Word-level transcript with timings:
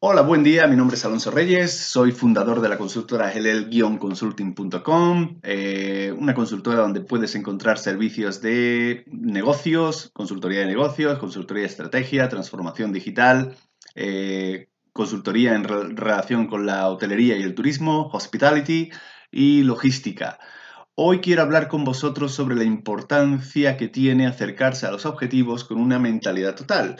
Hola, 0.00 0.22
buen 0.22 0.44
día. 0.44 0.68
Mi 0.68 0.76
nombre 0.76 0.96
es 0.96 1.04
Alonso 1.04 1.32
Reyes. 1.32 1.76
Soy 1.76 2.12
fundador 2.12 2.60
de 2.60 2.68
la 2.68 2.78
consultora 2.78 3.32
helel-consulting.com, 3.32 5.40
eh, 5.42 6.14
una 6.16 6.34
consultora 6.34 6.82
donde 6.82 7.00
puedes 7.00 7.34
encontrar 7.34 7.78
servicios 7.78 8.40
de 8.40 9.02
negocios, 9.08 10.10
consultoría 10.12 10.60
de 10.60 10.66
negocios, 10.66 11.18
consultoría 11.18 11.62
de 11.62 11.68
estrategia, 11.68 12.28
transformación 12.28 12.92
digital, 12.92 13.56
eh, 13.96 14.68
consultoría 14.92 15.56
en 15.56 15.64
relación 15.64 16.46
con 16.46 16.64
la 16.64 16.88
hotelería 16.88 17.36
y 17.36 17.42
el 17.42 17.56
turismo, 17.56 18.08
hospitality 18.12 18.90
y 19.32 19.64
logística. 19.64 20.38
Hoy 20.94 21.18
quiero 21.18 21.42
hablar 21.42 21.66
con 21.66 21.82
vosotros 21.82 22.32
sobre 22.32 22.54
la 22.54 22.62
importancia 22.62 23.76
que 23.76 23.88
tiene 23.88 24.28
acercarse 24.28 24.86
a 24.86 24.92
los 24.92 25.06
objetivos 25.06 25.64
con 25.64 25.80
una 25.80 25.98
mentalidad 25.98 26.54
total, 26.54 26.94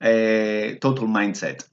eh, 0.00 0.76
total 0.82 1.08
mindset. 1.08 1.71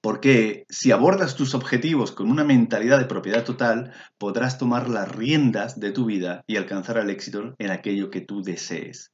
Porque 0.00 0.64
si 0.68 0.90
abordas 0.90 1.36
tus 1.36 1.54
objetivos 1.54 2.12
con 2.12 2.30
una 2.30 2.44
mentalidad 2.44 2.98
de 2.98 3.06
propiedad 3.06 3.44
total, 3.44 3.92
podrás 4.18 4.58
tomar 4.58 4.88
las 4.88 5.14
riendas 5.14 5.78
de 5.78 5.92
tu 5.92 6.06
vida 6.06 6.44
y 6.46 6.56
alcanzar 6.56 6.98
el 6.98 7.10
éxito 7.10 7.54
en 7.58 7.70
aquello 7.70 8.10
que 8.10 8.20
tú 8.20 8.42
desees. 8.42 9.12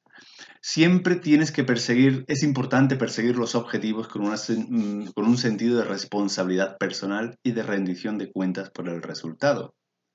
Siempre 0.60 1.16
tienes 1.16 1.50
que 1.50 1.64
perseguir, 1.64 2.24
es 2.28 2.42
importante 2.42 2.96
perseguir 2.96 3.36
los 3.36 3.54
objetivos 3.54 4.08
con, 4.08 4.22
mm, 4.22 5.12
con 5.12 5.26
un 5.26 5.36
sentido 5.36 5.78
de 5.78 5.84
responsabilidad 5.84 6.78
personal 6.78 7.36
y 7.42 7.52
de 7.52 7.62
rendición 7.62 8.18
de 8.18 8.30
cuentas 8.30 8.70
por 8.70 8.88
el 8.88 9.02
resultado 9.02 9.74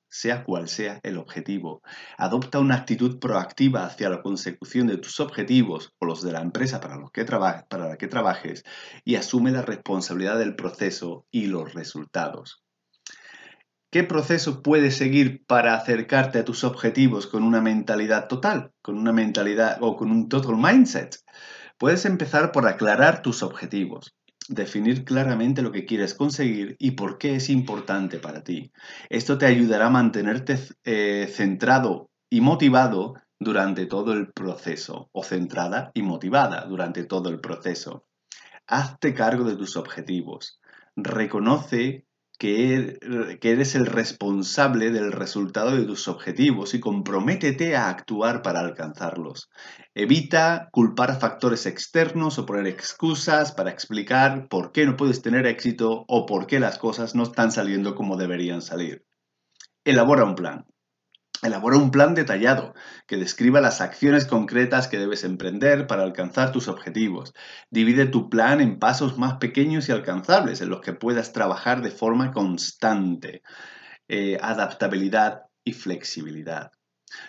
sea 0.10 0.44
cual 0.44 0.68
sea 0.68 1.00
el 1.04 1.18
objetivo. 1.18 1.82
Adopta 2.18 2.60
una 2.60 2.76
actitud 2.76 3.20
proactiva 3.20 3.86
hacia 3.86 4.10
la 4.10 4.22
consecución 4.22 4.88
de 4.88 4.98
tus 4.98 5.20
objetivos 5.20 5.94
o 6.00 6.06
los 6.06 6.24
de 6.24 6.32
la 6.32 6.42
empresa 6.42 6.80
para, 6.80 6.98
los 6.98 7.12
que 7.12 7.26
para 7.26 7.88
la 7.88 7.98
que 7.98 8.08
trabajes 8.08 8.64
y 9.04 9.16
asume 9.16 9.52
la 9.52 9.62
responsabilidad 9.62 10.38
del 10.38 10.56
proceso 10.56 11.26
y 11.32 11.48
los 11.48 11.74
resultados. 11.74 12.64
¿Qué 13.90 14.04
proceso 14.04 14.62
puedes 14.62 14.98
seguir 14.98 15.46
para 15.46 15.74
acercarte 15.74 16.40
a 16.40 16.46
tus 16.46 16.66
objetivos 16.66 17.26
con 17.26 17.44
una 17.44 17.62
mentalidad 17.62 18.28
total, 18.28 18.74
con 18.82 18.98
una 18.98 19.14
mentalidad 19.14 19.78
o 19.82 19.96
con 19.96 20.12
un 20.12 20.28
total 20.28 20.58
mindset? 20.58 21.16
Puedes 21.78 22.06
empezar 22.06 22.52
por 22.52 22.68
aclarar 22.68 23.22
tus 23.22 23.44
objetivos 23.44 24.17
definir 24.48 25.04
claramente 25.04 25.62
lo 25.62 25.72
que 25.72 25.86
quieres 25.86 26.14
conseguir 26.14 26.76
y 26.80 26.92
por 26.92 27.18
qué 27.18 27.36
es 27.36 27.50
importante 27.50 28.20
para 28.20 28.44
ti. 28.44 28.72
Esto 29.10 29.38
te 29.38 29.46
ayudará 29.46 29.88
a 29.88 29.92
mantenerte 29.92 30.58
eh, 30.84 31.30
centrado 31.32 32.10
y 32.30 32.42
motivado 32.42 33.16
durante 33.40 33.86
todo 33.86 34.14
el 34.14 34.32
proceso 34.32 35.10
o 35.12 35.24
centrada 35.24 35.92
y 35.94 36.02
motivada 36.02 36.66
durante 36.66 37.04
todo 37.04 37.30
el 37.30 37.40
proceso. 37.40 38.08
Hazte 38.66 39.14
cargo 39.14 39.44
de 39.44 39.56
tus 39.56 39.78
objetivos. 39.78 40.60
Reconoce 40.96 42.07
que, 42.38 43.00
eres 43.42 43.76
el 43.76 43.86
responsable 43.86 44.92
del 44.92 45.12
resultado 45.12 45.76
de 45.76 45.86
tus 45.86 46.08
objetivos 46.08 46.74
y 46.74 46.80
comprométete 46.80 47.76
a 47.76 47.90
actuar 47.90 48.42
para 48.42 48.60
alcanzarlos. 48.60 49.50
Evita 49.96 50.70
culpar 50.72 51.12
a 51.12 51.16
factores 51.16 51.66
externos 51.66 52.38
o 52.38 52.46
poner 52.46 52.68
excusas 52.68 53.52
para 53.52 53.72
explicar 53.72 54.48
por 54.48 54.72
qué 54.72 54.86
no 54.86 54.96
puedes 54.96 55.22
tener 55.22 55.48
éxito 55.48 56.06
o 56.08 56.26
por 56.26 56.48
qué 56.48 56.60
las 56.60 56.78
cosas 56.78 57.16
no 57.16 57.24
están 57.24 57.52
saliendo 57.52 57.96
como 57.96 58.18
deberían 58.18 58.62
salir. 58.62 59.04
Elabora 59.84 60.26
un 60.26 60.36
plan. 60.36 60.66
Elabora 61.44 61.78
un 61.78 61.92
plan 61.92 62.16
detallado 62.16 62.74
que 63.06 63.18
describa 63.18 63.62
las 63.62 63.82
acciones 63.82 64.26
concretas 64.26 64.88
que 64.88 64.98
debes 64.98 65.24
emprender 65.24 65.86
para 65.86 66.04
alcanzar 66.04 66.52
tus 66.52 66.68
objetivos. 66.68 67.34
Divide 67.70 68.08
tu 68.08 68.30
plan 68.30 68.60
en 68.60 68.80
pasos 68.80 69.18
más 69.18 69.36
pequeños 69.36 69.88
y 69.88 69.92
alcanzables 69.92 70.62
en 70.62 70.70
los 70.70 70.82
que 70.82 70.94
puedas 70.94 71.34
trabajar 71.34 71.82
de 71.82 71.92
forma 71.92 72.32
constante. 72.32 73.44
Eh, 74.08 74.38
adaptabilidad 74.42 75.44
y 75.64 75.74
flexibilidad. 75.74 76.72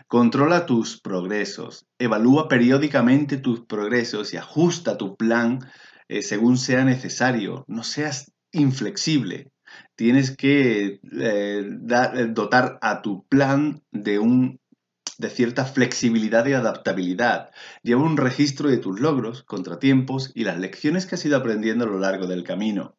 Controla 0.06 0.64
tus 0.64 1.00
progresos. 1.00 1.86
Evalúa 1.98 2.48
periódicamente 2.48 3.36
tus 3.36 3.66
progresos 3.66 4.32
y 4.32 4.36
ajusta 4.36 4.96
tu 4.96 5.16
plan 5.16 5.60
eh, 6.08 6.22
según 6.22 6.56
sea 6.56 6.84
necesario. 6.84 7.64
No 7.68 7.84
seas 7.84 8.32
inflexible 8.52 9.50
tienes 9.96 10.36
que 10.36 10.84
eh, 10.84 11.00
eh, 11.12 12.26
dotar 12.30 12.78
a 12.82 13.02
tu 13.02 13.26
plan 13.26 13.82
de, 13.90 14.18
un, 14.18 14.60
de 15.18 15.30
cierta 15.30 15.64
flexibilidad 15.64 16.46
y 16.46 16.52
adaptabilidad. 16.52 17.50
Lleva 17.82 18.02
un 18.02 18.16
registro 18.16 18.68
de 18.68 18.78
tus 18.78 19.00
logros, 19.00 19.42
contratiempos 19.42 20.30
y 20.34 20.44
las 20.44 20.58
lecciones 20.58 21.06
que 21.06 21.16
has 21.16 21.24
ido 21.24 21.36
aprendiendo 21.36 21.84
a 21.84 21.88
lo 21.88 21.98
largo 21.98 22.26
del 22.26 22.44
camino. 22.44 22.96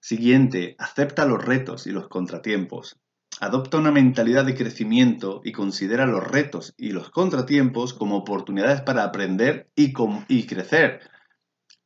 Siguiente, 0.00 0.76
acepta 0.78 1.26
los 1.26 1.44
retos 1.44 1.86
y 1.86 1.90
los 1.90 2.08
contratiempos. 2.08 3.00
Adopta 3.38 3.78
una 3.78 3.90
mentalidad 3.90 4.44
de 4.44 4.54
crecimiento 4.54 5.40
y 5.44 5.52
considera 5.52 6.04
los 6.04 6.26
retos 6.26 6.74
y 6.76 6.90
los 6.90 7.10
contratiempos 7.10 7.94
como 7.94 8.16
oportunidades 8.16 8.82
para 8.82 9.04
aprender 9.04 9.70
y, 9.74 9.94
y 10.28 10.46
crecer. 10.46 11.00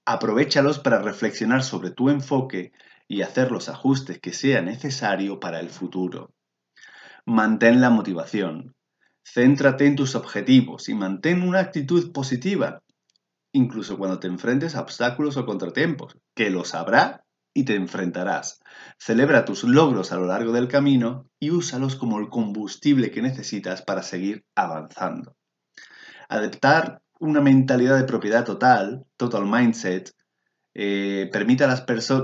Aprovechalos 0.05 0.79
para 0.79 1.01
reflexionar 1.01 1.63
sobre 1.63 1.91
tu 1.91 2.09
enfoque 2.09 2.73
y 3.09 3.23
hacer 3.23 3.51
los 3.51 3.69
ajustes 3.69 4.19
que 4.21 4.33
sea 4.33 4.63
necesario 4.63 5.41
para 5.41 5.61
el 5.61 5.71
futuro. 5.71 6.33
Mantén 7.27 7.81
la 7.81 7.91
motivación. 7.91 8.75
Céntrate 9.25 9.87
en 9.87 9.97
tus 9.97 10.15
objetivos 10.15 10.89
y 10.89 10.95
mantén 10.95 11.43
una 11.43 11.61
actitud 11.61 12.13
positiva, 12.13 12.83
incluso 13.53 13.97
cuando 13.97 14.19
te 14.19 14.27
enfrentes 14.27 14.75
a 14.75 14.83
obstáculos 14.83 15.37
o 15.37 15.47
contratiempos, 15.47 16.19
que 16.35 16.51
los 16.51 16.75
habrá 16.75 17.25
y 17.55 17.65
te 17.65 17.77
enfrentarás. 17.77 18.61
Celebra 18.99 19.45
tus 19.45 19.65
logros 19.65 20.13
a 20.13 20.17
lo 20.17 20.27
largo 20.27 20.53
del 20.53 20.69
camino 20.69 21.31
y 21.39 21.51
úsalos 21.51 21.97
como 21.97 22.19
el 22.19 22.29
combustible 22.29 23.11
que 23.11 23.23
necesitas 23.23 23.81
para 23.83 24.03
seguir 24.03 24.45
avanzando. 24.55 25.37
Adaptar 26.29 27.01
una 27.21 27.41
mentalidad 27.41 27.97
de 27.97 28.05
propiedad 28.05 28.45
total, 28.45 29.07
total 29.17 29.47
mindset, 29.47 30.11
eh, 30.75 31.29
permite 31.33 31.65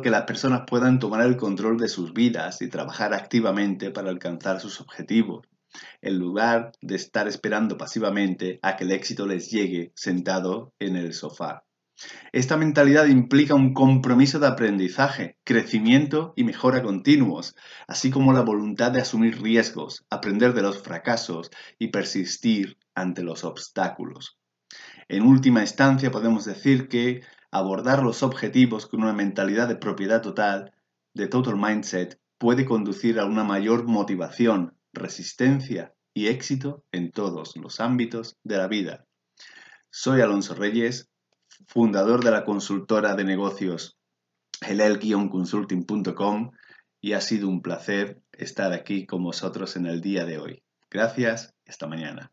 que 0.03 0.11
las 0.11 0.25
personas 0.25 0.63
puedan 0.67 0.99
tomar 0.99 1.23
el 1.23 1.37
control 1.37 1.79
de 1.79 1.89
sus 1.89 2.13
vidas 2.13 2.61
y 2.63 2.69
trabajar 2.69 3.15
activamente 3.15 3.91
para 3.91 4.11
alcanzar 4.11 4.61
sus 4.61 4.81
objetivos, 4.81 5.47
en 6.03 6.19
lugar 6.19 6.73
de 6.81 6.97
estar 6.97 7.29
esperando 7.29 7.79
pasivamente 7.79 8.59
a 8.63 8.77
que 8.77 8.85
el 8.85 8.93
éxito 8.93 9.27
les 9.27 9.51
llegue 9.51 9.93
sentado 9.95 10.73
en 10.81 10.97
el 10.97 11.15
sofá. 11.15 11.65
Esta 12.33 12.57
mentalidad 12.57 13.07
implica 13.07 13.55
un 13.55 13.75
compromiso 13.75 14.39
de 14.39 14.47
aprendizaje, 14.47 15.37
crecimiento 15.45 16.33
y 16.35 16.45
mejora 16.45 16.83
continuos, 16.83 17.55
así 17.87 18.11
como 18.11 18.33
la 18.33 18.41
voluntad 18.41 18.91
de 18.91 19.03
asumir 19.03 19.43
riesgos, 19.43 20.07
aprender 20.09 20.55
de 20.55 20.63
los 20.63 20.83
fracasos 20.83 21.51
y 21.79 21.89
persistir 21.89 22.79
ante 22.95 23.23
los 23.23 23.45
obstáculos. 23.45 24.40
En 25.09 25.23
última 25.23 25.61
instancia, 25.63 26.11
podemos 26.11 26.45
decir 26.45 26.89
que 26.89 27.23
abordar 27.51 28.03
los 28.03 28.23
objetivos 28.23 28.87
con 28.87 29.03
una 29.03 29.13
mentalidad 29.13 29.69
de 29.69 29.77
propiedad 29.77 30.23
total, 30.23 30.73
de 31.15 31.27
total 31.27 31.57
mindset, 31.57 32.21
puede 32.39 32.65
conducir 32.65 33.19
a 33.19 33.25
una 33.25 33.45
mayor 33.45 33.85
motivación, 33.87 34.77
resistencia 34.93 35.95
y 36.15 36.29
éxito 36.29 36.85
en 36.93 37.11
todos 37.11 37.57
los 37.57 37.81
ámbitos 37.81 38.39
de 38.45 38.57
la 38.57 38.69
vida. 38.69 39.07
Soy 39.91 40.21
Alonso 40.21 40.55
Reyes, 40.55 41.11
fundador 41.67 42.25
de 42.25 42.31
la 42.31 42.45
consultora 42.45 43.15
de 43.15 43.25
negocios 43.25 43.99
helel-consulting.com 44.61 46.51
y 47.01 47.13
ha 47.15 47.21
sido 47.21 47.49
un 47.49 47.63
placer 47.63 48.23
estar 48.33 48.73
aquí 48.73 49.07
con 49.07 49.23
vosotros 49.23 49.77
en 49.77 49.87
el 49.87 50.01
día 50.01 50.25
de 50.25 50.39
hoy. 50.39 50.63
Gracias, 50.91 51.55
hasta 51.67 51.87
mañana. 51.87 52.33